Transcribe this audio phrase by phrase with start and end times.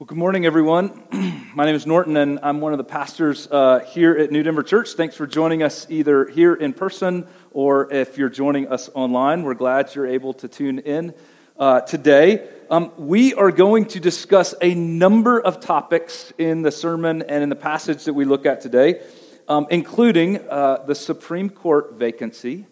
[0.00, 1.02] Well, good morning, everyone.
[1.56, 4.62] My name is Norton, and I'm one of the pastors uh, here at New Denver
[4.62, 4.92] Church.
[4.92, 9.42] Thanks for joining us either here in person or if you're joining us online.
[9.42, 11.14] We're glad you're able to tune in
[11.58, 12.48] uh, today.
[12.70, 17.48] Um, we are going to discuss a number of topics in the sermon and in
[17.48, 19.02] the passage that we look at today,
[19.48, 22.66] um, including uh, the Supreme Court vacancy,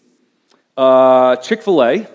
[0.77, 2.07] uh, Chick fil A,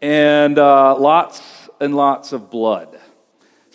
[0.00, 1.42] and uh, lots
[1.80, 3.00] and lots of blood.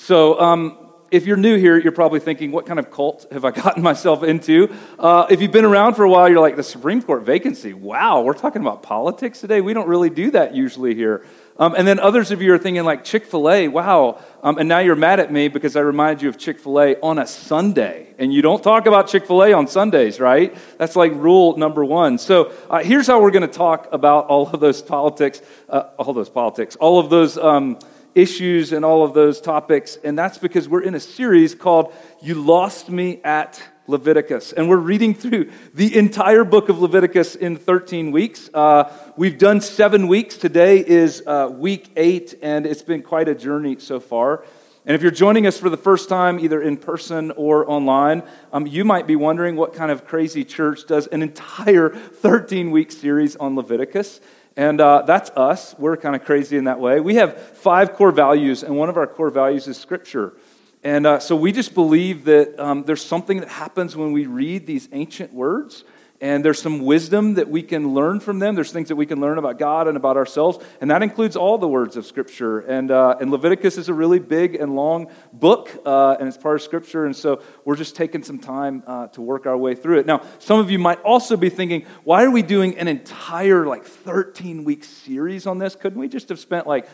[0.02, 0.78] So, um,
[1.12, 4.24] if you're new here, you're probably thinking, what kind of cult have I gotten myself
[4.24, 4.74] into?
[4.98, 7.74] Uh, if you've been around for a while, you're like, the Supreme Court vacancy.
[7.74, 9.60] Wow, we're talking about politics today?
[9.60, 11.26] We don't really do that usually here.
[11.58, 14.24] Um, and then others of you are thinking, like, Chick fil A, wow.
[14.42, 16.96] Um, and now you're mad at me because I remind you of Chick fil A
[17.02, 18.16] on a Sunday.
[18.18, 20.56] And you don't talk about Chick fil A on Sundays, right?
[20.78, 22.20] That's like rule number one.
[22.20, 26.14] So uh, here's how we're going to talk about all of those politics, uh, all
[26.14, 27.38] those politics, all of those.
[27.38, 27.80] Um,
[28.16, 29.98] issues and all of those topics.
[30.04, 34.54] And that's because we're in a series called You Lost Me at Leviticus.
[34.54, 38.50] And we're reading through the entire book of Leviticus in 13 weeks.
[38.54, 40.38] Uh, we've done seven weeks.
[40.38, 44.44] Today is uh, week eight, and it's been quite a journey so far.
[44.86, 48.24] And if you're joining us for the first time, either in person or online,
[48.54, 52.92] um, you might be wondering what kind of crazy church does an entire 13 week
[52.92, 54.22] series on Leviticus.
[54.60, 55.74] And uh, that's us.
[55.80, 57.00] We're kind of crazy in that way.
[57.00, 60.34] We have five core values, and one of our core values is Scripture.
[60.84, 64.68] And uh, so we just believe that um, there's something that happens when we read
[64.68, 65.86] these ancient words
[66.22, 68.56] and there's some wisdom that we can learn from them.
[68.56, 71.58] There's things that we can learn about God and about ourselves, and that includes all
[71.58, 72.60] the words of Scripture.
[72.60, 76.56] And, uh, and Leviticus is a really big and long book, uh, and it's part
[76.56, 80.00] of Scripture, and so we're just taking some time uh, to work our way through
[80.00, 80.06] it.
[80.06, 83.86] Now, some of you might also be thinking, why are we doing an entire, like,
[83.86, 85.76] 13 week series on this?
[85.76, 86.88] Couldn't we just have spent, like,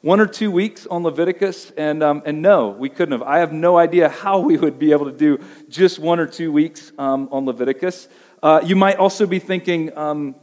[0.00, 3.22] one or two weeks on Leviticus, and, um, and no, we couldn't have.
[3.22, 5.38] I have no idea how we would be able to do
[5.68, 8.08] just one or two weeks um, on Leviticus.
[8.42, 10.34] Uh, you might also be thinking um,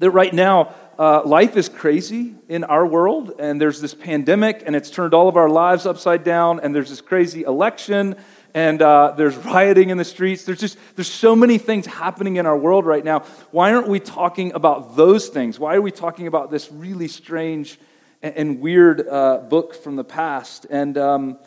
[0.00, 4.74] that right now, uh, life is crazy in our world, and there's this pandemic, and
[4.74, 8.16] it's turned all of our lives upside down, and there's this crazy election,
[8.52, 10.44] and uh, there's rioting in the streets.
[10.44, 13.20] There's just there's so many things happening in our world right now.
[13.52, 15.60] Why aren't we talking about those things?
[15.60, 17.78] Why are we talking about this really strange
[18.22, 20.66] and, and weird uh, book from the past?
[20.68, 21.38] And um,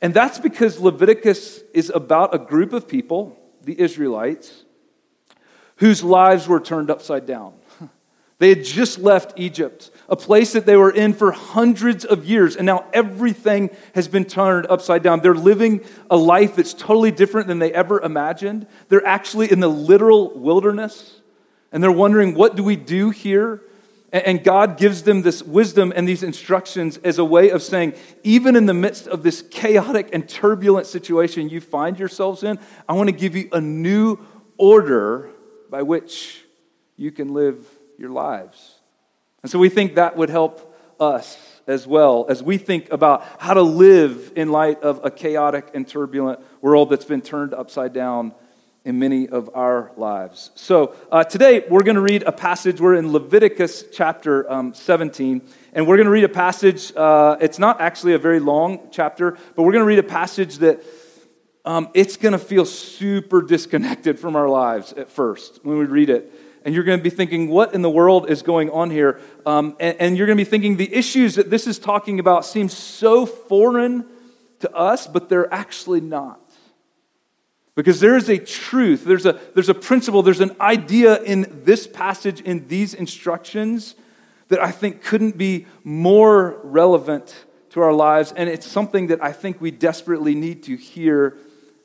[0.00, 4.64] and that's because Leviticus is about a group of people, the Israelites,
[5.76, 7.54] whose lives were turned upside down.
[8.42, 12.56] They had just left Egypt, a place that they were in for hundreds of years,
[12.56, 15.20] and now everything has been turned upside down.
[15.20, 18.66] They're living a life that's totally different than they ever imagined.
[18.88, 21.20] They're actually in the literal wilderness,
[21.70, 23.62] and they're wondering, what do we do here?
[24.12, 27.94] And God gives them this wisdom and these instructions as a way of saying,
[28.24, 32.58] even in the midst of this chaotic and turbulent situation you find yourselves in,
[32.88, 34.18] I want to give you a new
[34.58, 35.30] order
[35.72, 36.44] by which
[36.98, 37.66] you can live
[37.96, 38.78] your lives.
[39.42, 43.54] And so we think that would help us as well as we think about how
[43.54, 48.34] to live in light of a chaotic and turbulent world that's been turned upside down
[48.84, 50.50] in many of our lives.
[50.56, 52.78] So uh, today we're going to read a passage.
[52.78, 55.40] We're in Leviticus chapter um, 17,
[55.72, 56.94] and we're going to read a passage.
[56.94, 60.58] Uh, it's not actually a very long chapter, but we're going to read a passage
[60.58, 60.84] that
[61.64, 66.10] um, it's going to feel super disconnected from our lives at first when we read
[66.10, 66.32] it.
[66.64, 69.20] And you're going to be thinking, what in the world is going on here?
[69.44, 72.44] Um, and, and you're going to be thinking, the issues that this is talking about
[72.44, 74.06] seem so foreign
[74.60, 76.38] to us, but they're actually not.
[77.74, 81.86] Because there is a truth, there's a, there's a principle, there's an idea in this
[81.86, 83.94] passage, in these instructions,
[84.48, 87.34] that I think couldn't be more relevant
[87.70, 88.32] to our lives.
[88.32, 91.38] And it's something that I think we desperately need to hear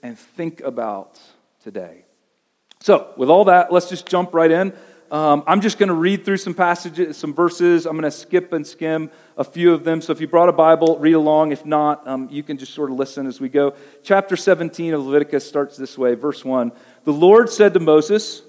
[0.08, 1.20] and think about
[1.62, 2.06] today.
[2.80, 4.72] So, with all that, let's just jump right in.
[5.12, 7.86] Um, I'm just going to read through some passages, some verses.
[7.86, 10.02] I'm going to skip and skim a few of them.
[10.02, 11.52] So, if you brought a Bible, read along.
[11.52, 13.76] If not, um, you can just sort of listen as we go.
[14.02, 16.72] Chapter 17 of Leviticus starts this way, verse 1.
[17.04, 18.44] The Lord said to Moses,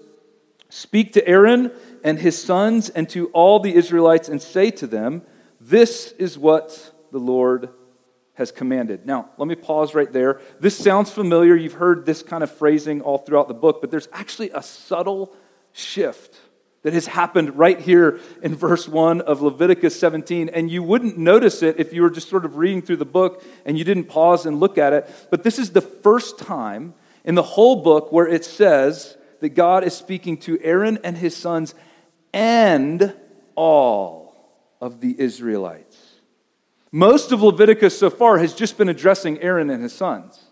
[0.69, 1.73] Speak to Aaron
[2.05, 5.23] and his sons and to all the Israelites and say to them,
[5.61, 7.71] This is what the Lord
[8.39, 9.05] has commanded.
[9.05, 10.41] Now, let me pause right there.
[10.61, 11.57] This sounds familiar.
[11.57, 15.35] You've heard this kind of phrasing all throughout the book, but there's actually a subtle
[15.73, 16.39] shift
[16.83, 20.51] that has happened right here in verse 1 of Leviticus 17.
[20.51, 23.43] And you wouldn't notice it if you were just sort of reading through the book
[23.65, 25.11] and you didn't pause and look at it.
[25.31, 26.95] But this is the first time
[27.25, 31.37] in the whole book where it says that God is speaking to Aaron and his
[31.37, 31.75] sons
[32.33, 33.13] and
[33.57, 34.37] all
[34.81, 35.88] of the Israelites.
[36.91, 40.45] Most of Leviticus so far has just been addressing Aaron and his sons.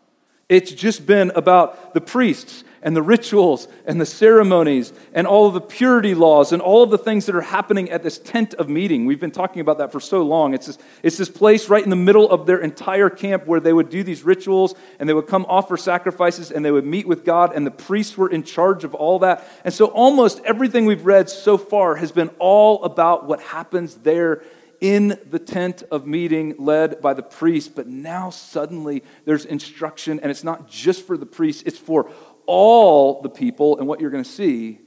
[0.48, 5.54] It's just been about the priests and the rituals and the ceremonies and all of
[5.54, 8.68] the purity laws and all of the things that are happening at this tent of
[8.68, 9.06] meeting.
[9.06, 10.54] We've been talking about that for so long.
[10.54, 13.72] It's this, it's this place right in the middle of their entire camp where they
[13.72, 17.24] would do these rituals and they would come offer sacrifices and they would meet with
[17.24, 19.44] God, and the priests were in charge of all that.
[19.64, 24.44] And so almost everything we've read so far has been all about what happens there
[24.80, 30.30] in the tent of meeting led by the priest, but now suddenly there's instruction, and
[30.30, 32.10] it's not just for the priest, it's for
[32.46, 33.78] all the people.
[33.78, 34.80] And what you're going to see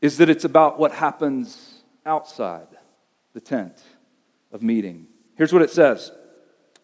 [0.00, 2.68] is that it's about what happens outside
[3.32, 3.82] the tent
[4.52, 5.06] of meeting.
[5.36, 6.10] Here's what it says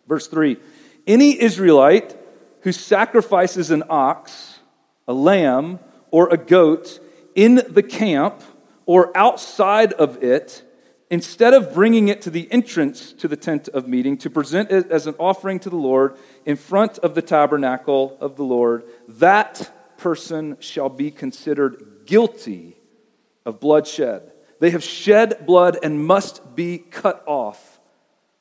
[0.06, 0.56] Verse 3
[1.06, 2.16] Any Israelite
[2.60, 4.58] who sacrifices an ox,
[5.08, 5.80] a lamb,
[6.10, 7.00] or a goat
[7.34, 8.42] in the camp
[8.86, 10.62] or outside of it,
[11.12, 14.90] instead of bringing it to the entrance to the tent of meeting to present it
[14.90, 16.16] as an offering to the Lord
[16.46, 22.78] in front of the tabernacle of the Lord, that person shall be considered guilty
[23.44, 24.32] of bloodshed.
[24.58, 27.78] They have shed blood and must be cut off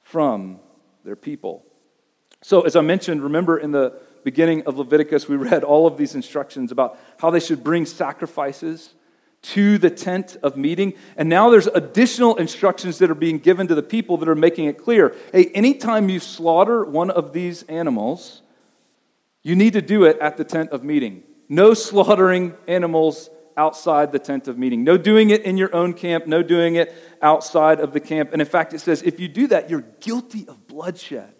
[0.02, 0.62] from
[1.04, 1.66] their people.
[2.42, 6.16] So, as I mentioned, remember in the beginning of Leviticus, we read all of these
[6.16, 8.94] instructions about how they should bring sacrifices
[9.42, 10.94] to the tent of meeting.
[11.18, 14.66] And now there's additional instructions that are being given to the people that are making
[14.66, 18.42] it clear hey, anytime you slaughter one of these animals,
[19.44, 21.24] you need to do it at the tent of meeting.
[21.50, 24.84] No slaughtering animals outside the tent of meeting.
[24.84, 26.28] No doing it in your own camp.
[26.28, 28.32] No doing it outside of the camp.
[28.32, 31.34] And in fact, it says if you do that, you're guilty of bloodshed.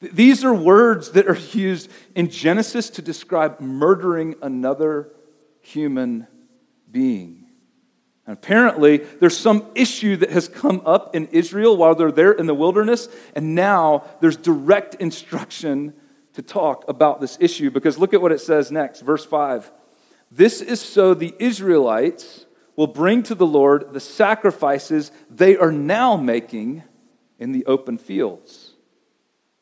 [0.00, 5.10] These are words that are used in Genesis to describe murdering another
[5.62, 6.26] human
[6.96, 7.44] being.
[8.24, 12.46] And apparently, there's some issue that has come up in Israel while they're there in
[12.46, 15.92] the wilderness, and now there's direct instruction
[16.32, 19.70] to talk about this issue because look at what it says next, verse 5.
[20.30, 22.46] This is so the Israelites
[22.76, 26.82] will bring to the Lord the sacrifices they are now making
[27.38, 28.65] in the open fields.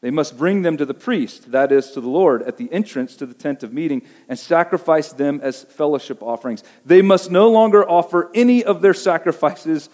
[0.05, 3.17] They must bring them to the priest, that is, to the Lord, at the entrance
[3.17, 6.63] to the tent of meeting, and sacrifice them as fellowship offerings.
[6.85, 9.89] They must no longer offer any of their sacrifices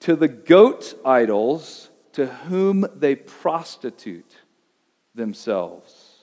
[0.00, 4.36] to the goat idols to whom they prostitute
[5.16, 6.20] themselves.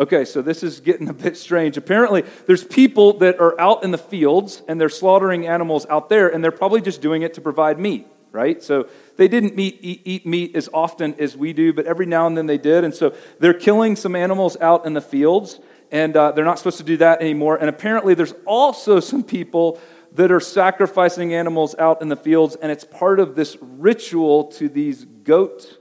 [0.00, 1.76] Okay, so this is getting a bit strange.
[1.76, 6.28] Apparently, there's people that are out in the fields and they're slaughtering animals out there,
[6.28, 8.62] and they're probably just doing it to provide meat right?
[8.62, 12.26] So they didn't meet, eat, eat, meat as often as we do, but every now
[12.26, 12.82] and then they did.
[12.82, 16.78] And so they're killing some animals out in the fields, and uh, they're not supposed
[16.78, 17.56] to do that anymore.
[17.56, 19.78] And apparently, there's also some people
[20.14, 24.68] that are sacrificing animals out in the fields, and it's part of this ritual to
[24.68, 25.78] these goat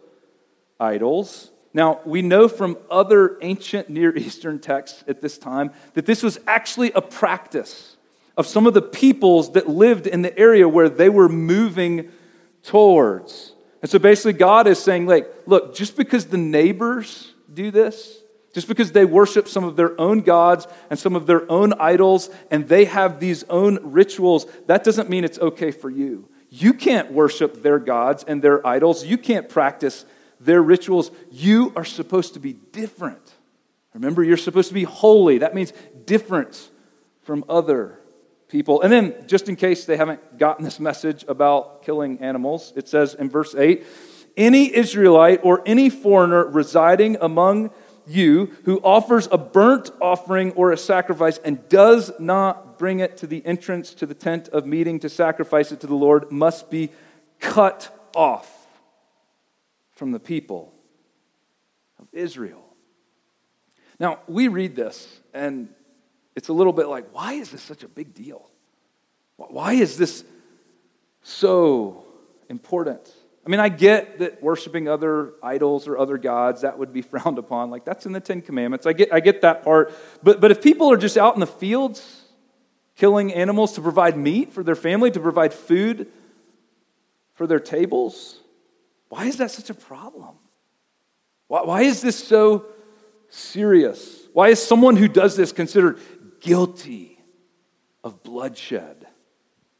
[0.79, 1.51] idols.
[1.73, 6.37] Now, we know from other ancient Near Eastern texts at this time that this was
[6.47, 7.95] actually a practice
[8.37, 12.11] of some of the peoples that lived in the area where they were moving
[12.63, 13.53] towards.
[13.81, 18.19] And so basically, God is saying, like, look, just because the neighbors do this,
[18.53, 22.29] just because they worship some of their own gods and some of their own idols,
[22.51, 26.29] and they have these own rituals, that doesn't mean it's okay for you.
[26.49, 29.05] You can't worship their gods and their idols.
[29.05, 30.05] You can't practice
[30.39, 31.09] their rituals.
[31.31, 33.21] You are supposed to be different.
[33.93, 35.39] Remember, you're supposed to be holy.
[35.39, 35.71] That means
[36.05, 36.69] different
[37.23, 38.00] from other
[38.51, 38.81] people.
[38.81, 43.13] And then, just in case they haven't gotten this message about killing animals, it says
[43.15, 43.85] in verse 8
[44.37, 47.71] Any Israelite or any foreigner residing among
[48.05, 53.27] you who offers a burnt offering or a sacrifice and does not bring it to
[53.27, 56.89] the entrance to the tent of meeting to sacrifice it to the Lord must be
[57.39, 58.67] cut off
[59.91, 60.73] from the people
[61.99, 62.65] of Israel.
[63.99, 65.69] Now, we read this and
[66.35, 68.49] it's a little bit like, why is this such a big deal?
[69.35, 70.23] Why is this
[71.23, 72.05] so
[72.49, 73.11] important?
[73.45, 77.37] I mean, I get that worshiping other idols or other gods, that would be frowned
[77.37, 77.71] upon.
[77.71, 78.85] Like, that's in the Ten Commandments.
[78.85, 79.93] I get, I get that part.
[80.21, 82.21] But, but if people are just out in the fields
[82.95, 86.07] killing animals to provide meat for their family, to provide food
[87.33, 88.39] for their tables,
[89.09, 90.35] why is that such a problem?
[91.47, 92.65] Why, why is this so
[93.29, 94.19] serious?
[94.33, 95.99] Why is someone who does this considered
[96.41, 97.19] guilty
[98.03, 99.07] of bloodshed.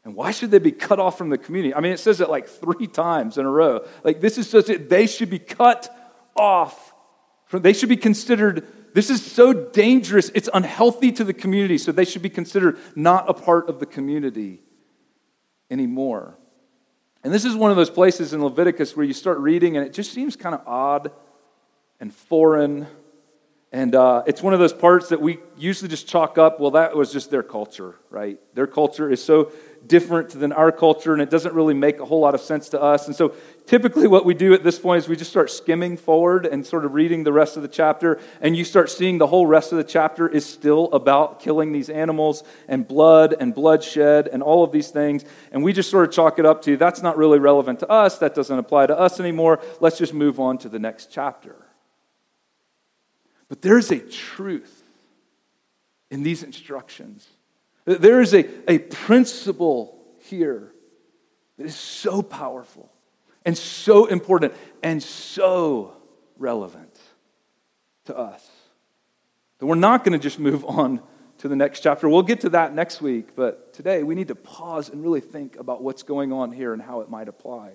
[0.04, 1.74] And why should they be cut off from the community?
[1.74, 3.86] I mean, it says it like three times in a row.
[4.02, 4.88] Like, this is just it.
[4.88, 5.94] They should be cut
[6.34, 6.92] off.
[7.44, 10.30] From, they should be considered, this is so dangerous.
[10.34, 11.78] It's unhealthy to the community.
[11.78, 14.62] So they should be considered not a part of the community
[15.70, 16.36] anymore.
[17.22, 19.92] And this is one of those places in Leviticus where you start reading and it
[19.92, 21.12] just seems kind of odd
[22.00, 22.88] and foreign.
[23.74, 26.94] And uh, it's one of those parts that we usually just chalk up, well, that
[26.94, 28.38] was just their culture, right?
[28.52, 29.50] Their culture is so
[29.86, 32.82] different than our culture, and it doesn't really make a whole lot of sense to
[32.82, 33.06] us.
[33.06, 33.34] And so
[33.66, 36.84] typically, what we do at this point is we just start skimming forward and sort
[36.84, 39.78] of reading the rest of the chapter, and you start seeing the whole rest of
[39.78, 44.70] the chapter is still about killing these animals and blood and bloodshed and all of
[44.70, 45.24] these things.
[45.50, 48.18] And we just sort of chalk it up to that's not really relevant to us,
[48.18, 49.60] that doesn't apply to us anymore.
[49.80, 51.56] Let's just move on to the next chapter.
[53.52, 54.82] But there's a truth
[56.10, 57.28] in these instructions
[57.84, 60.72] there is a, a principle here
[61.58, 62.90] that is so powerful
[63.44, 65.94] and so important and so
[66.38, 66.98] relevant
[68.06, 68.48] to us
[69.58, 71.02] that we're not going to just move on
[71.38, 72.08] to the next chapter.
[72.08, 75.56] We'll get to that next week, but today we need to pause and really think
[75.56, 77.72] about what's going on here and how it might apply.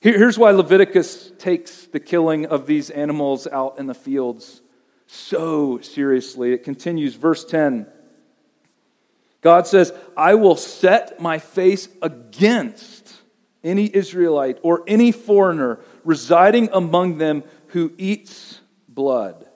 [0.00, 4.62] Here's why Leviticus takes the killing of these animals out in the fields
[5.06, 6.52] so seriously.
[6.52, 7.86] It continues, verse 10.
[9.40, 13.12] God says, I will set my face against
[13.64, 19.46] any Israelite or any foreigner residing among them who eats blood.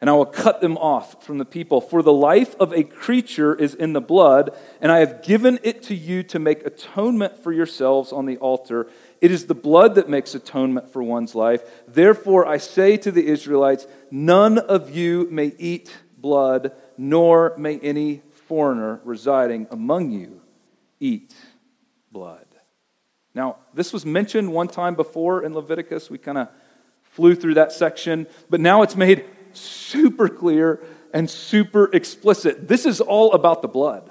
[0.00, 1.80] And I will cut them off from the people.
[1.80, 5.82] For the life of a creature is in the blood, and I have given it
[5.84, 8.88] to you to make atonement for yourselves on the altar.
[9.20, 11.62] It is the blood that makes atonement for one's life.
[11.88, 18.22] Therefore, I say to the Israelites, none of you may eat blood, nor may any
[18.46, 20.40] foreigner residing among you
[21.00, 21.34] eat
[22.12, 22.46] blood.
[23.34, 26.08] Now, this was mentioned one time before in Leviticus.
[26.08, 26.48] We kind of
[27.02, 30.82] flew through that section, but now it's made super clear
[31.12, 32.68] and super explicit.
[32.68, 34.10] This is all about the blood.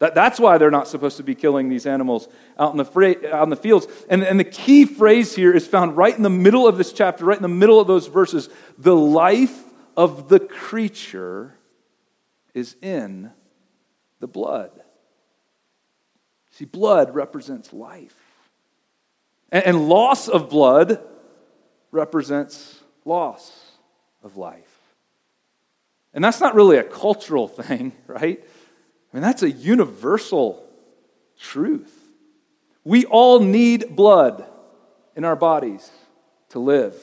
[0.00, 2.26] That, that's why they're not supposed to be killing these animals
[2.58, 3.86] out in the, fra- out in the fields.
[4.08, 7.26] And, and the key phrase here is found right in the middle of this chapter,
[7.26, 8.48] right in the middle of those verses.
[8.78, 9.62] The life
[9.96, 11.54] of the creature
[12.54, 13.30] is in
[14.20, 14.70] the blood.
[16.52, 18.16] See, blood represents life.
[19.52, 21.02] And, and loss of blood
[21.90, 23.52] represents loss
[24.22, 24.78] of life.
[26.14, 28.42] And that's not really a cultural thing, right?
[29.12, 30.64] I mean, that's a universal
[31.38, 31.92] truth.
[32.84, 34.46] We all need blood
[35.16, 35.90] in our bodies
[36.50, 36.96] to live.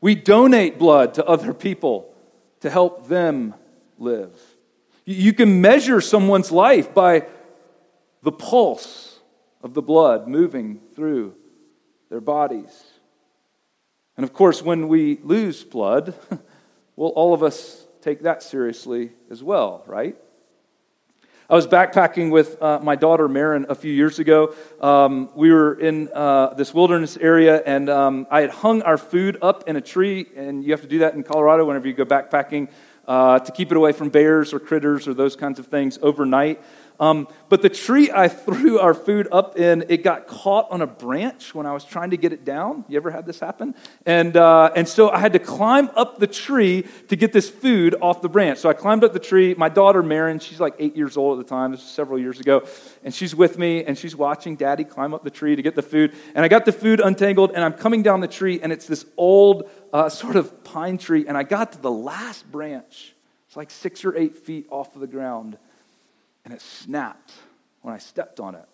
[0.00, 2.14] We donate blood to other people
[2.60, 3.54] to help them
[3.98, 4.38] live.
[5.04, 7.26] You can measure someone's life by
[8.22, 9.18] the pulse
[9.62, 11.34] of the blood moving through
[12.10, 12.84] their bodies.
[14.16, 16.14] And of course, when we lose blood,
[16.96, 20.16] well, all of us take that seriously as well, right?
[21.50, 24.54] I was backpacking with uh, my daughter Marin a few years ago.
[24.82, 29.38] Um, we were in uh, this wilderness area, and um, I had hung our food
[29.40, 30.26] up in a tree.
[30.36, 32.68] And you have to do that in Colorado whenever you go backpacking
[33.06, 36.60] uh, to keep it away from bears or critters or those kinds of things overnight.
[37.00, 40.86] Um, but the tree I threw our food up in, it got caught on a
[40.86, 42.84] branch when I was trying to get it down.
[42.88, 43.74] You ever had this happen?
[44.04, 47.94] And, uh, and so I had to climb up the tree to get this food
[48.00, 48.58] off the branch.
[48.58, 49.54] So I climbed up the tree.
[49.54, 51.70] My daughter, Marin, she's like eight years old at the time.
[51.70, 52.66] This was several years ago.
[53.04, 55.82] And she's with me and she's watching daddy climb up the tree to get the
[55.82, 56.14] food.
[56.34, 59.04] And I got the food untangled and I'm coming down the tree and it's this
[59.16, 61.26] old uh, sort of pine tree.
[61.28, 63.14] And I got to the last branch.
[63.46, 65.56] It's like six or eight feet off of the ground
[66.48, 67.34] and it snapped
[67.82, 68.64] when I stepped on it.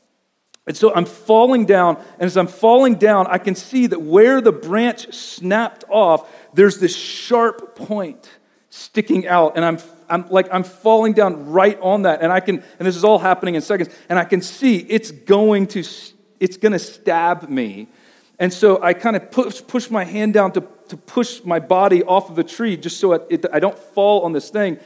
[0.64, 4.40] And so I'm falling down, and as I'm falling down, I can see that where
[4.40, 8.30] the branch snapped off, there's this sharp point
[8.70, 9.78] sticking out, and I'm,
[10.08, 13.18] I'm like I'm falling down right on that, and I can, and this is all
[13.18, 15.82] happening in seconds, and I can see it's going to,
[16.38, 17.88] it's going to stab me,
[18.38, 22.04] and so I kind of push, push my hand down to, to push my body
[22.04, 24.78] off of the tree, just so it, it, I don't fall on this thing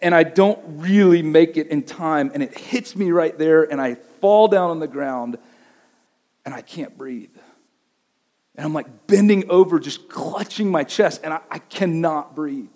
[0.00, 3.80] and I don't really make it in time, and it hits me right there, and
[3.80, 5.38] I fall down on the ground,
[6.44, 7.36] and I can't breathe.
[8.54, 12.70] And I'm like bending over, just clutching my chest, and I, I cannot breathe.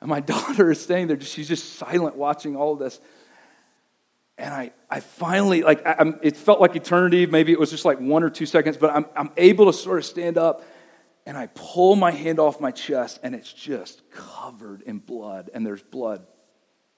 [0.00, 3.00] And my daughter is staying there, she's just silent watching all of this.
[4.38, 7.26] And I, I finally, like, I, it felt like eternity.
[7.26, 9.98] Maybe it was just like one or two seconds, but I'm, I'm able to sort
[9.98, 10.64] of stand up
[11.30, 15.64] and I pull my hand off my chest, and it's just covered in blood, and
[15.64, 16.26] there's blood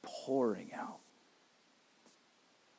[0.00, 1.00] pouring out.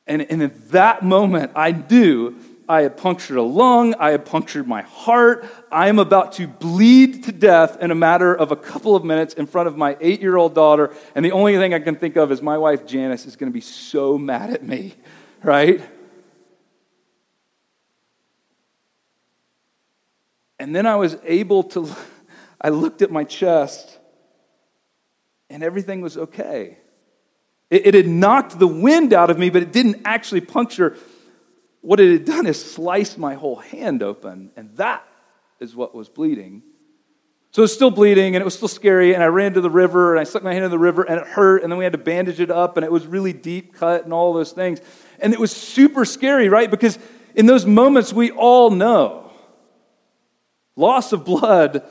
[0.04, 2.34] And, and in that moment, I knew
[2.68, 5.46] I had punctured a lung, I had punctured my heart.
[5.70, 9.34] I am about to bleed to death in a matter of a couple of minutes
[9.34, 10.92] in front of my eight year old daughter.
[11.14, 13.54] And the only thing I can think of is my wife Janice is going to
[13.54, 14.94] be so mad at me,
[15.40, 15.80] right?
[20.58, 21.88] And then I was able to,
[22.60, 23.98] I looked at my chest
[25.50, 26.78] and everything was okay.
[27.70, 30.96] It, it, had knocked the wind out of me, but it didn't actually puncture.
[31.80, 35.06] What it had done is sliced my whole hand open, and that
[35.60, 36.62] is what was bleeding.
[37.54, 39.14] So it was still bleeding and it was still scary.
[39.14, 41.20] And I ran to the river and I stuck my hand in the river and
[41.20, 41.62] it hurt.
[41.62, 44.12] And then we had to bandage it up and it was really deep cut and
[44.12, 44.80] all those things.
[45.20, 46.68] And it was super scary, right?
[46.68, 46.98] Because
[47.36, 49.23] in those moments, we all know
[50.76, 51.82] loss of blood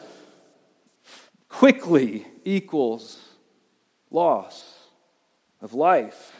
[1.48, 3.20] quickly equals
[4.10, 4.64] loss
[5.62, 6.34] of life.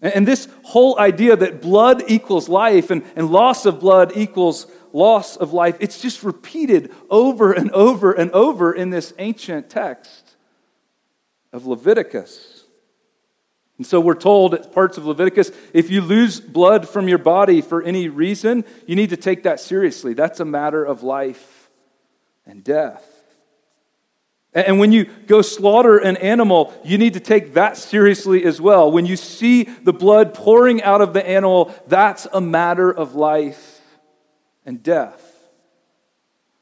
[0.00, 5.36] And this whole idea that blood equals life and, and loss of blood equals loss
[5.36, 10.34] of life, it's just repeated over and over and over in this ancient text
[11.52, 12.61] of Leviticus.
[13.82, 17.60] And so we're told at parts of Leviticus if you lose blood from your body
[17.60, 20.14] for any reason, you need to take that seriously.
[20.14, 21.68] That's a matter of life
[22.46, 23.04] and death.
[24.54, 28.92] And when you go slaughter an animal, you need to take that seriously as well.
[28.92, 33.80] When you see the blood pouring out of the animal, that's a matter of life
[34.64, 35.28] and death.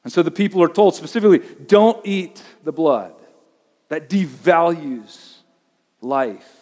[0.05, 3.13] And so the people are told specifically don't eat the blood.
[3.91, 5.35] That devalues
[6.01, 6.60] life.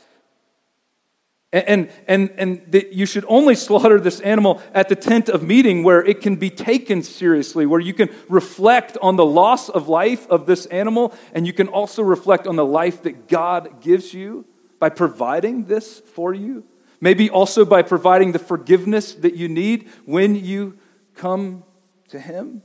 [1.50, 5.82] And, and, and that you should only slaughter this animal at the tent of meeting
[5.82, 10.28] where it can be taken seriously, where you can reflect on the loss of life
[10.28, 14.44] of this animal, and you can also reflect on the life that God gives you
[14.78, 16.64] by providing this for you.
[17.00, 20.78] Maybe also by providing the forgiveness that you need when you
[21.14, 21.64] come
[22.08, 22.62] to him.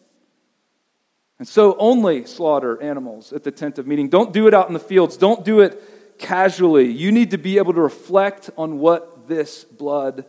[1.39, 4.09] And so only slaughter animals at the tent of meeting.
[4.09, 5.15] Don't do it out in the fields.
[5.15, 5.81] Don't do it
[6.23, 6.89] casually.
[6.89, 10.25] You need to be able to reflect on what this blood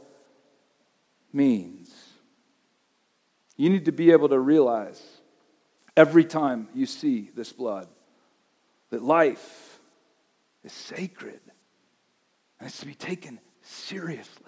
[1.32, 1.94] means.
[3.56, 5.00] You need to be able to realize
[5.96, 7.88] every time you see this blood
[8.90, 9.78] that life
[10.64, 11.40] is sacred
[12.58, 14.43] and it's to be taken seriously.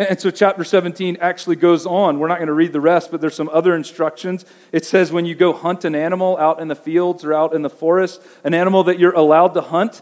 [0.00, 2.18] And so, chapter 17 actually goes on.
[2.18, 4.46] We're not going to read the rest, but there's some other instructions.
[4.72, 7.60] It says when you go hunt an animal out in the fields or out in
[7.60, 10.00] the forest, an animal that you're allowed to hunt,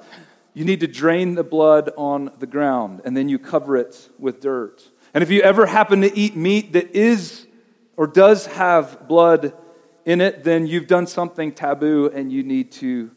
[0.55, 4.41] you need to drain the blood on the ground and then you cover it with
[4.41, 4.89] dirt.
[5.15, 7.49] And if you ever happen to eat meat that is
[7.97, 9.53] or does have blood
[10.05, 13.11] in it, then you've done something taboo and you need to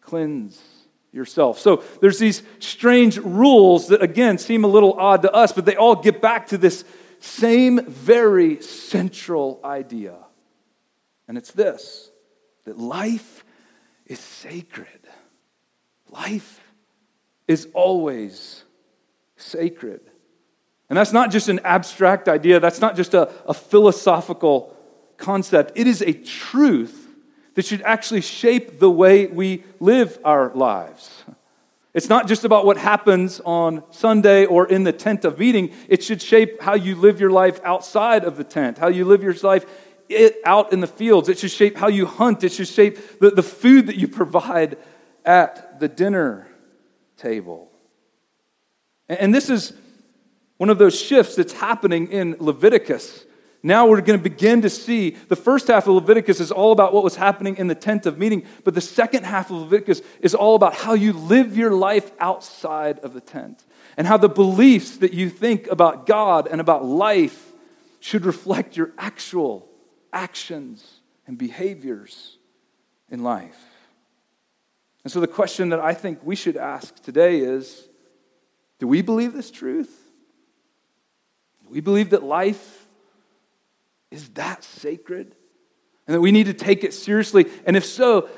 [0.00, 0.73] cleanse
[1.14, 1.58] yourself.
[1.58, 5.76] So there's these strange rules that, again, seem a little odd to us, but they
[5.76, 6.84] all get back to this
[7.20, 10.16] same very central idea.
[11.28, 12.10] And it's this
[12.64, 13.44] that life
[14.06, 14.88] is sacred.
[16.10, 16.60] Life
[17.46, 18.64] is always
[19.36, 20.00] sacred.
[20.88, 24.76] And that's not just an abstract idea, that's not just a, a philosophical
[25.16, 25.72] concept.
[25.76, 27.03] It is a truth
[27.54, 31.24] that should actually shape the way we live our lives.
[31.94, 35.70] It's not just about what happens on Sunday or in the tent of meeting.
[35.88, 39.22] It should shape how you live your life outside of the tent, how you live
[39.22, 39.64] your life
[40.44, 41.28] out in the fields.
[41.28, 42.42] It should shape how you hunt.
[42.42, 44.76] It should shape the, the food that you provide
[45.24, 46.48] at the dinner
[47.16, 47.70] table.
[49.08, 49.72] And this is
[50.56, 53.24] one of those shifts that's happening in Leviticus
[53.66, 56.92] now we're going to begin to see the first half of Leviticus is all about
[56.92, 60.34] what was happening in the tent of meeting, but the second half of Leviticus is
[60.34, 63.64] all about how you live your life outside of the tent
[63.96, 67.52] and how the beliefs that you think about God and about life
[68.00, 69.66] should reflect your actual
[70.12, 72.36] actions and behaviors
[73.10, 73.64] in life.
[75.04, 77.88] And so the question that I think we should ask today is
[78.78, 80.10] do we believe this truth?
[81.62, 82.83] Do we believe that life
[84.10, 85.34] is that sacred?
[86.06, 87.46] And that we need to take it seriously?
[87.66, 88.28] And if so,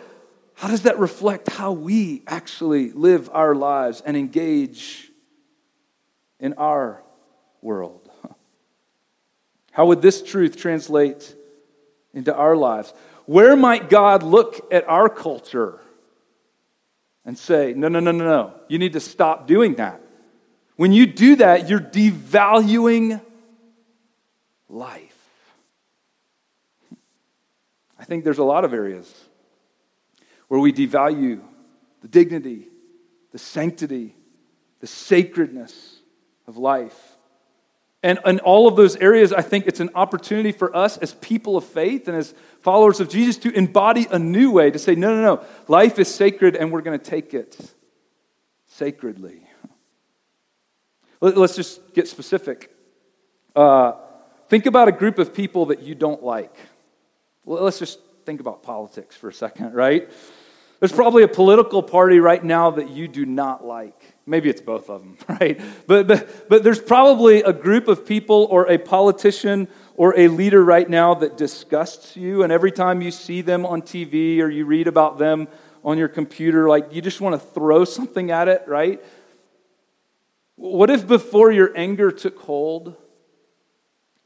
[0.55, 5.11] how does that reflect how we actually live our lives and engage
[6.41, 7.03] in our
[7.61, 8.11] world?
[9.73, 11.35] How would this truth translate
[12.15, 12.95] into our lives?
[13.27, 15.81] Where might God look at our culture
[17.27, 20.01] and say, no, no, no, no, no, you need to stop doing that?
[20.77, 23.21] When you do that, you're devaluing
[24.71, 25.16] life.
[28.07, 29.13] I think there's a lot of areas
[30.47, 31.41] where we devalue
[32.03, 32.69] the dignity,
[33.33, 34.15] the sanctity,
[34.79, 35.99] the sacredness
[36.47, 37.17] of life.
[38.05, 41.57] And in all of those areas, I think it's an opportunity for us as people
[41.57, 45.13] of faith and as followers of Jesus to embody a new way to say, no,
[45.13, 47.59] no, no, life is sacred and we're going to take it
[48.69, 49.43] sacredly.
[51.21, 52.71] Let's just get specific.
[53.57, 53.95] Uh,
[54.47, 56.55] think about a group of people that you don't like.
[57.47, 60.11] Well, let's just think about politics for a second, right?
[60.81, 64.15] There's probably a political party right now that you do not like.
[64.27, 65.61] Maybe it's both of them, right?
[65.87, 70.63] But, but, but there's probably a group of people or a politician or a leader
[70.63, 72.43] right now that disgusts you.
[72.43, 75.47] And every time you see them on TV or you read about them
[75.85, 79.01] on your computer, like you just want to throw something at it, right?
[80.57, 82.97] What if before your anger took hold,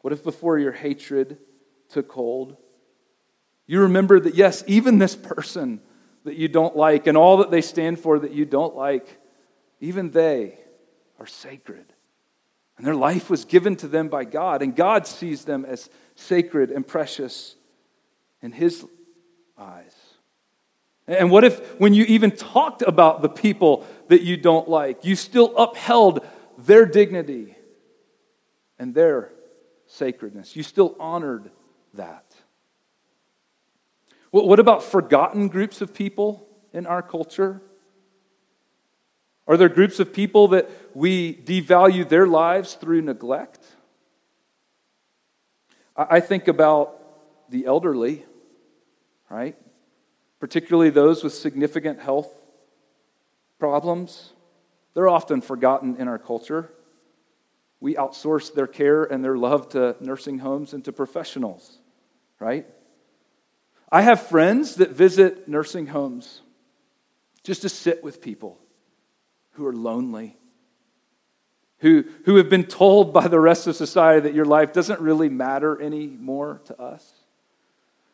[0.00, 1.36] what if before your hatred
[1.90, 2.56] took hold,
[3.70, 5.80] you remember that, yes, even this person
[6.24, 9.20] that you don't like and all that they stand for that you don't like,
[9.78, 10.58] even they
[11.20, 11.84] are sacred.
[12.76, 16.72] And their life was given to them by God, and God sees them as sacred
[16.72, 17.54] and precious
[18.42, 18.84] in His
[19.56, 19.94] eyes.
[21.06, 25.14] And what if, when you even talked about the people that you don't like, you
[25.14, 26.26] still upheld
[26.58, 27.54] their dignity
[28.80, 29.30] and their
[29.86, 30.56] sacredness?
[30.56, 31.52] You still honored
[31.94, 32.29] that.
[34.30, 37.60] What about forgotten groups of people in our culture?
[39.48, 43.64] Are there groups of people that we devalue their lives through neglect?
[45.96, 48.24] I think about the elderly,
[49.28, 49.56] right?
[50.38, 52.32] Particularly those with significant health
[53.58, 54.32] problems.
[54.94, 56.70] They're often forgotten in our culture.
[57.80, 61.78] We outsource their care and their love to nursing homes and to professionals,
[62.38, 62.66] right?
[63.92, 66.42] I have friends that visit nursing homes
[67.42, 68.58] just to sit with people
[69.52, 70.36] who are lonely,
[71.78, 75.28] who, who have been told by the rest of society that your life doesn't really
[75.28, 77.12] matter anymore to us.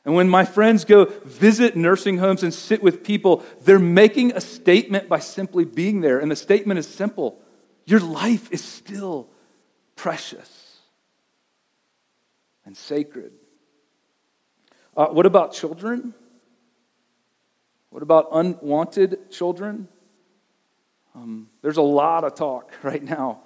[0.07, 4.41] And when my friends go visit nursing homes and sit with people, they're making a
[4.41, 6.21] statement by simply being there.
[6.21, 7.41] And the statement is simple
[7.85, 9.29] your life is still
[9.95, 10.81] precious
[12.65, 13.33] and sacred.
[14.97, 16.15] Uh, what about children?
[17.91, 19.89] What about unwanted children?
[21.15, 23.41] Um, there's a lot of talk right now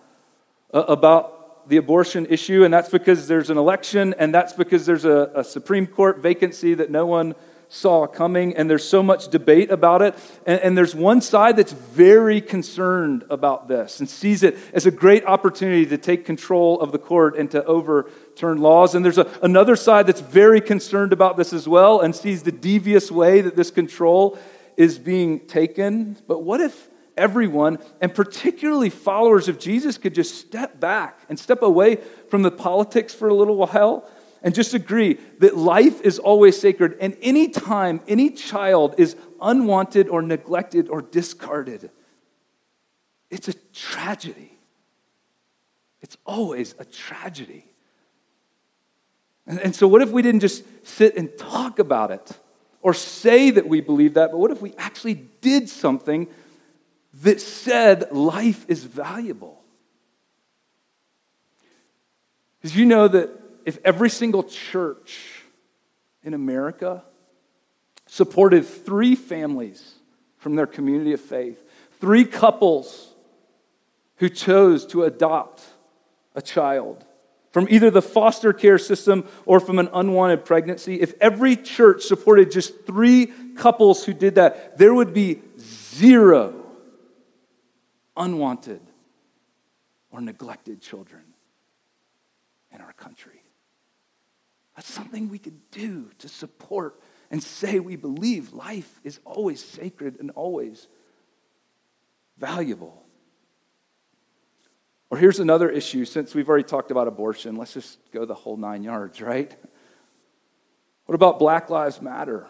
[0.72, 5.04] uh, about the abortion issue, and that's because there's an election, and that's because there's
[5.04, 7.34] a, a Supreme Court vacancy that no one
[7.72, 10.16] saw coming, and there's so much debate about it.
[10.44, 14.90] And, and, there's one side that's very concerned about this and sees it as a
[14.90, 18.96] great opportunity to take control of the court and to overturn laws.
[18.96, 22.52] And there's a, another side that's very concerned about this as well and sees the
[22.52, 24.36] devious way that this control
[24.76, 26.16] is being taken.
[26.26, 31.62] But what if everyone, and particularly followers of Jesus, could just step back and step
[31.62, 31.98] away
[32.30, 34.10] from the politics for a little while
[34.42, 36.96] and just agree that life is always sacred.
[37.00, 41.90] And anytime any child is unwanted or neglected or discarded,
[43.30, 44.58] it's a tragedy.
[46.00, 47.64] It's always a tragedy.
[49.46, 52.30] And, and so, what if we didn't just sit and talk about it
[52.82, 56.26] or say that we believe that, but what if we actually did something
[57.22, 59.62] that said life is valuable?
[62.60, 65.44] Because you know that if every single church
[66.22, 67.04] in America
[68.06, 69.94] supported three families
[70.38, 71.62] from their community of faith,
[72.00, 73.14] three couples
[74.16, 75.62] who chose to adopt
[76.34, 77.04] a child
[77.50, 82.50] from either the foster care system or from an unwanted pregnancy, if every church supported
[82.50, 86.54] just three couples who did that, there would be zero
[88.16, 88.80] unwanted
[90.10, 91.22] or neglected children
[92.72, 93.39] in our country.
[94.80, 96.98] That's something we could do to support
[97.30, 100.88] and say we believe life is always sacred and always
[102.38, 103.04] valuable.
[105.10, 107.56] Or here's another issue since we've already talked about abortion.
[107.56, 109.54] Let's just go the whole nine yards, right?
[111.04, 112.46] What about Black Lives Matter?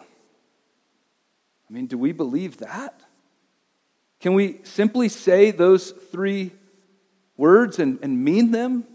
[1.69, 2.97] I mean, do we believe that?
[4.21, 6.53] Can we simply say those three
[7.35, 8.85] words and, and mean them?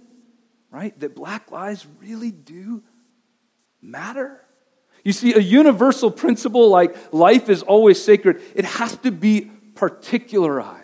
[0.70, 0.99] Right?
[1.01, 2.83] That black lives really do
[3.87, 4.40] matter?
[5.05, 10.83] You see, a universal principle like life is always sacred, it has to be particularized.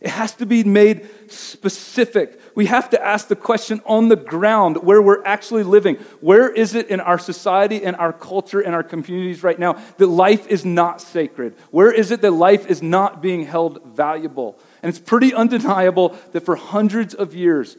[0.00, 2.38] It has to be made specific.
[2.54, 5.96] We have to ask the question on the ground where we're actually living.
[6.20, 10.06] Where is it in our society and our culture and our communities right now that
[10.06, 11.56] life is not sacred?
[11.70, 14.58] Where is it that life is not being held valuable?
[14.82, 17.78] And it's pretty undeniable that for hundreds of years,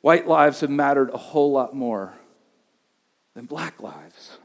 [0.00, 2.12] white lives have mattered a whole lot more
[3.34, 4.38] than black lives.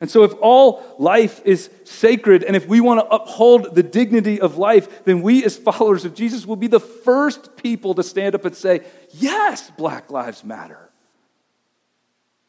[0.00, 4.40] And so, if all life is sacred and if we want to uphold the dignity
[4.40, 8.34] of life, then we, as followers of Jesus, will be the first people to stand
[8.34, 10.90] up and say, Yes, Black Lives Matter.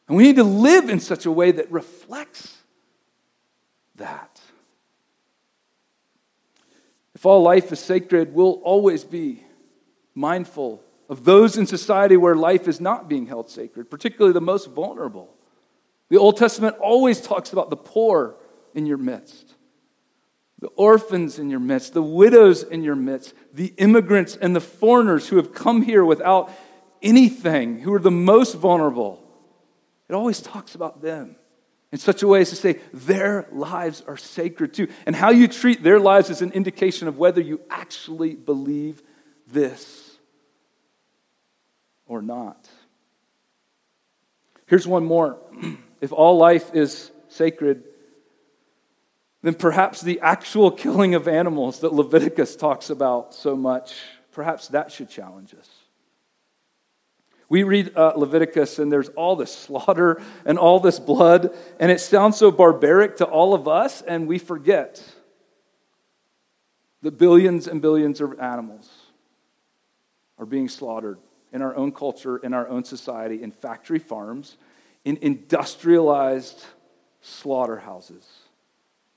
[0.08, 2.56] And we need to live in such a way that reflects
[3.96, 4.40] that.
[7.14, 9.42] If all life is sacred, we'll always be
[10.14, 14.66] mindful of those in society where life is not being held sacred, particularly the most
[14.70, 15.35] vulnerable.
[16.08, 18.36] The Old Testament always talks about the poor
[18.74, 19.54] in your midst,
[20.60, 25.28] the orphans in your midst, the widows in your midst, the immigrants and the foreigners
[25.28, 26.50] who have come here without
[27.02, 29.22] anything, who are the most vulnerable.
[30.08, 31.36] It always talks about them
[31.90, 34.88] in such a way as to say their lives are sacred too.
[35.06, 39.02] And how you treat their lives is an indication of whether you actually believe
[39.48, 40.16] this
[42.06, 42.68] or not.
[44.66, 45.38] Here's one more.
[46.00, 47.84] If all life is sacred,
[49.42, 53.94] then perhaps the actual killing of animals that Leviticus talks about so much,
[54.32, 55.70] perhaps that should challenge us.
[57.48, 62.00] We read uh, Leviticus and there's all this slaughter and all this blood, and it
[62.00, 65.02] sounds so barbaric to all of us, and we forget
[67.02, 68.90] that billions and billions of animals
[70.38, 71.18] are being slaughtered
[71.52, 74.56] in our own culture, in our own society, in factory farms,
[75.06, 76.66] in industrialized
[77.20, 78.26] slaughterhouses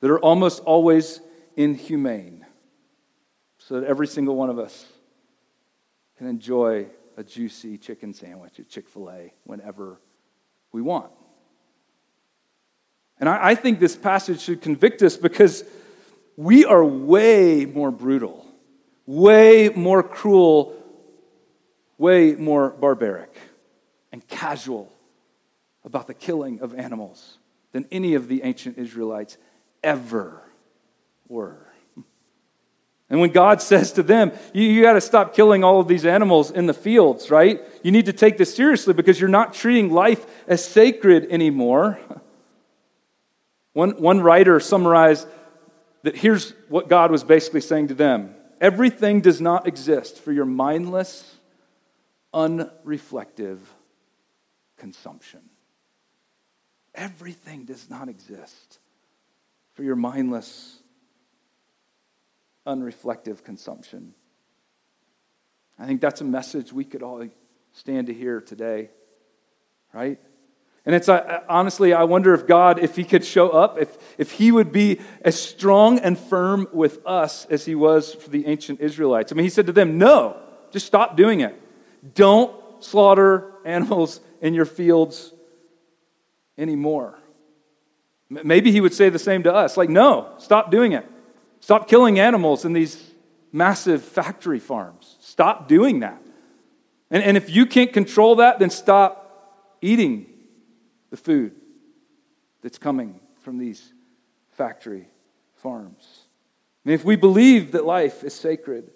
[0.01, 1.19] that are almost always
[1.57, 2.45] inhumane,
[3.57, 4.85] so that every single one of us
[6.17, 6.85] can enjoy
[7.17, 9.99] a juicy chicken sandwich at Chick fil A whenever
[10.71, 11.11] we want.
[13.19, 15.63] And I, I, think this passage should convict us because
[16.37, 18.45] we are way more brutal,
[19.07, 20.77] way more cruel,
[21.97, 23.35] way more barbaric
[24.11, 24.93] and casual
[25.89, 27.39] about the killing of animals
[27.71, 29.39] than any of the ancient Israelites
[29.83, 30.43] ever
[31.27, 31.65] were.
[33.09, 36.05] And when God says to them, you, you got to stop killing all of these
[36.05, 37.59] animals in the fields, right?
[37.81, 41.99] You need to take this seriously because you're not treating life as sacred anymore.
[43.73, 45.27] One, one writer summarized
[46.01, 50.45] that here's what God was basically saying to them everything does not exist for your
[50.45, 51.37] mindless,
[52.33, 53.59] unreflective
[54.75, 55.48] consumption.
[56.99, 58.77] Everything does not exist
[59.73, 60.79] for your mindless,
[62.67, 64.13] unreflective consumption.
[65.79, 67.25] I think that's a message we could all
[67.71, 68.89] stand to hear today,
[69.93, 70.19] right?
[70.85, 74.31] And it's uh, honestly, I wonder if God, if He could show up, if, if
[74.31, 78.81] He would be as strong and firm with us as He was for the ancient
[78.81, 79.31] Israelites.
[79.31, 80.35] I mean, He said to them, No,
[80.71, 81.57] just stop doing it.
[82.13, 85.31] Don't slaughter animals in your fields
[86.59, 87.17] anymore.
[88.29, 91.05] Maybe He would say the same to us like, No, stop doing it.
[91.61, 93.11] Stop killing animals in these
[93.51, 95.17] massive factory farms.
[95.19, 96.21] Stop doing that.
[97.09, 100.27] And, and if you can't control that, then stop eating
[101.09, 101.53] the food
[102.61, 103.93] that's coming from these
[104.51, 105.07] factory
[105.55, 106.25] farms.
[106.85, 108.89] If we believe that life is sacred,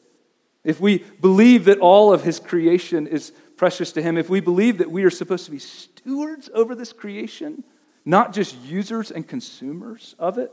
[0.64, 4.80] if we believe that all of his creation is precious to him, if we believe
[4.80, 7.64] that we are supposed to be stewards over this creation,
[8.06, 10.52] not just users and consumers of it,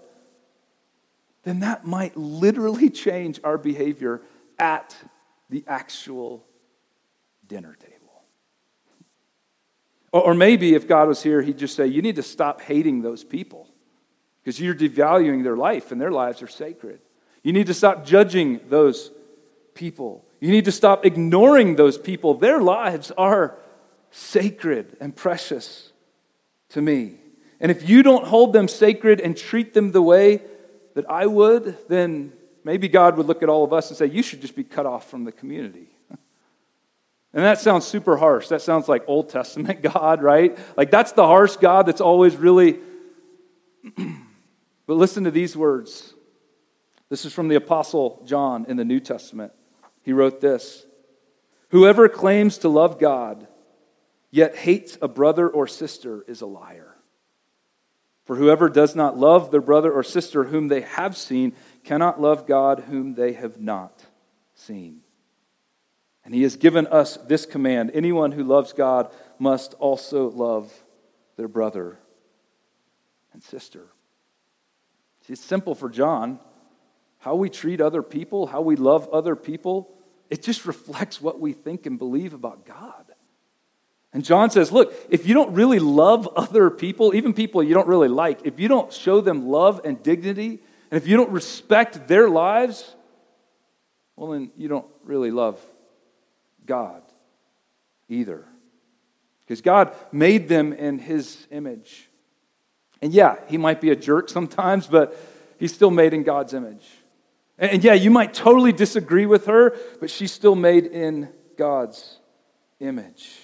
[1.42, 4.22] then that might literally change our behavior
[4.58, 4.96] at
[5.48, 6.44] the actual
[7.46, 7.96] dinner table.
[10.12, 13.22] Or, maybe if God was here, he'd just say, You need to stop hating those
[13.22, 13.68] people
[14.42, 17.00] because you're devaluing their life and their lives are sacred.
[17.44, 19.12] You need to stop judging those
[19.74, 20.24] people.
[20.40, 22.34] You need to stop ignoring those people.
[22.34, 23.56] Their lives are
[24.10, 25.92] sacred and precious
[26.70, 27.16] to me.
[27.60, 30.40] And if you don't hold them sacred and treat them the way
[30.94, 32.32] that I would, then
[32.64, 34.86] maybe God would look at all of us and say, You should just be cut
[34.86, 35.88] off from the community.
[37.32, 38.48] And that sounds super harsh.
[38.48, 40.58] That sounds like Old Testament God, right?
[40.76, 42.80] Like that's the harsh God that's always really.
[43.96, 46.12] but listen to these words.
[47.08, 49.52] This is from the Apostle John in the New Testament.
[50.02, 50.86] He wrote this
[51.70, 53.46] Whoever claims to love God,
[54.30, 56.96] yet hates a brother or sister, is a liar.
[58.24, 62.46] For whoever does not love their brother or sister whom they have seen cannot love
[62.46, 64.04] God whom they have not
[64.54, 65.00] seen.
[66.24, 70.72] And he has given us this command anyone who loves God must also love
[71.36, 71.98] their brother
[73.32, 73.86] and sister.
[75.26, 76.38] See, it's simple for John.
[77.20, 79.94] How we treat other people, how we love other people,
[80.28, 83.04] it just reflects what we think and believe about God.
[84.12, 87.86] And John says, look, if you don't really love other people, even people you don't
[87.86, 90.58] really like, if you don't show them love and dignity,
[90.90, 92.96] and if you don't respect their lives,
[94.16, 95.60] well, then you don't really love
[96.66, 97.02] God
[98.08, 98.44] either.
[99.44, 102.08] Because God made them in his image.
[103.00, 105.16] And yeah, he might be a jerk sometimes, but
[105.58, 106.84] he's still made in God's image.
[107.60, 112.18] And yeah, you might totally disagree with her, but she's still made in God's
[112.80, 113.38] image.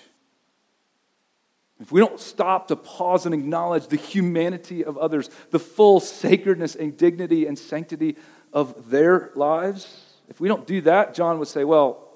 [1.79, 6.74] If we don't stop to pause and acknowledge the humanity of others, the full sacredness
[6.74, 8.16] and dignity and sanctity
[8.55, 12.09] of their lives, if we don't do that, John would say, Well,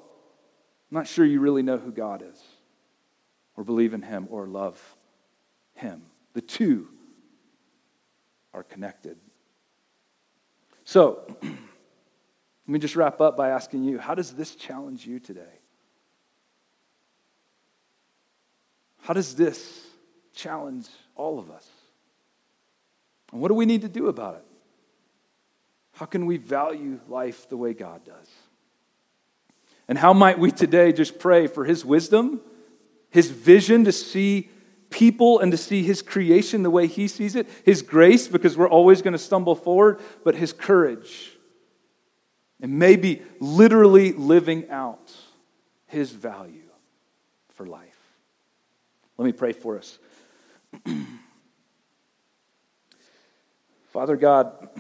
[0.91, 2.43] I'm not sure you really know who God is,
[3.59, 4.81] or believe in Him, or love
[5.75, 6.05] Him.
[6.33, 6.89] The two
[8.55, 9.19] are connected.
[10.85, 11.37] So,
[12.71, 15.59] let me just wrap up by asking you how does this challenge you today?
[19.01, 19.89] How does this
[20.37, 21.69] challenge all of us?
[23.33, 24.45] And what do we need to do about it?
[25.95, 28.29] How can we value life the way God does?
[29.89, 32.41] And how might we today just pray for His wisdom,
[33.11, 34.49] His vision to see
[34.91, 38.69] people and to see His creation the way He sees it, His grace, because we're
[38.69, 41.33] always going to stumble forward, but His courage,
[42.63, 45.15] and maybe literally living out
[45.87, 46.69] His value
[47.55, 47.99] for life.
[49.17, 49.99] Let me pray for us.
[53.93, 54.69] Father God,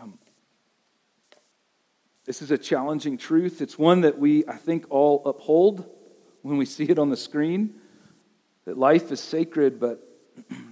[0.00, 0.18] um,
[2.24, 3.62] this is a challenging truth.
[3.62, 5.88] It's one that we, I think, all uphold
[6.42, 7.74] when we see it on the screen
[8.64, 10.06] that life is sacred, but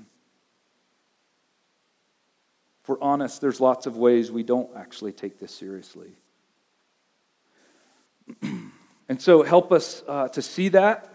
[2.89, 6.13] we're honest, there's lots of ways we don't actually take this seriously.
[9.09, 11.09] And so help us uh, to see that.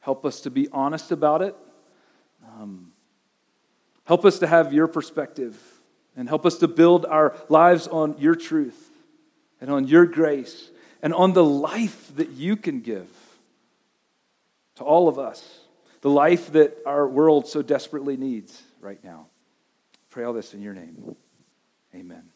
[0.00, 1.54] Help us to be honest about it.
[2.48, 2.92] Um,
[4.04, 5.60] help us to have your perspective.
[6.16, 8.90] And help us to build our lives on your truth
[9.60, 10.70] and on your grace
[11.02, 13.08] and on the life that you can give
[14.76, 15.60] to all of us.
[16.00, 19.26] The life that our world so desperately needs right now.
[20.12, 21.16] Pray all this in your name.
[21.94, 22.31] Amen.